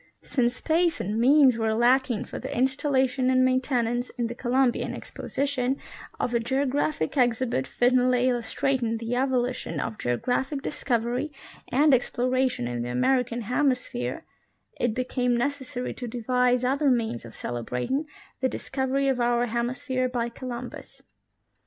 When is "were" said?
1.59-1.75